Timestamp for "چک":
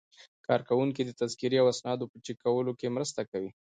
2.25-2.37